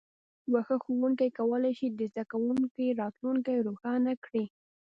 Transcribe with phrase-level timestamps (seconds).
[0.51, 4.43] یو ښه ښوونکی کولی شي د زده کوونکي راتلونکی روښانه کړي.